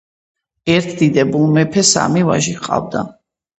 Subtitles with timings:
[0.75, 3.07] ერთ დიდებული მეფეს სამი ვაჟი ჰყავდა.